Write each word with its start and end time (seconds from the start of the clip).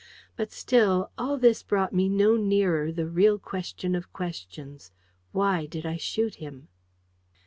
But 0.35 0.51
still, 0.51 1.11
all 1.15 1.37
this 1.37 1.61
brought 1.61 1.93
me 1.93 2.09
no 2.09 2.35
nearer 2.35 2.91
the 2.91 3.05
real 3.05 3.37
question 3.37 3.93
of 3.93 4.11
questions 4.11 4.91
why 5.31 5.67
did 5.67 5.85
I 5.85 5.97
shoot 5.97 6.37
him? 6.37 6.69